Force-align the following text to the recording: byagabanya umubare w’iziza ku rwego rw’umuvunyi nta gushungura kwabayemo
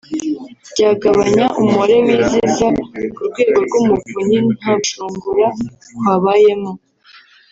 byagabanya 0.71 1.45
umubare 1.59 1.95
w’iziza 2.05 2.67
ku 3.15 3.21
rwego 3.29 3.57
rw’umuvunyi 3.65 4.37
nta 4.57 4.71
gushungura 4.81 5.47
kwabayemo 5.97 6.71